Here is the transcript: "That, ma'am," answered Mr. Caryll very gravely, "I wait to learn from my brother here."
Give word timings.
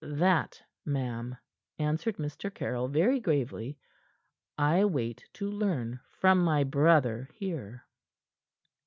"That, 0.03 0.59
ma'am," 0.83 1.37
answered 1.77 2.17
Mr. 2.17 2.51
Caryll 2.51 2.87
very 2.87 3.19
gravely, 3.19 3.77
"I 4.57 4.83
wait 4.85 5.29
to 5.33 5.47
learn 5.47 5.99
from 6.09 6.39
my 6.43 6.63
brother 6.63 7.29
here." 7.35 7.85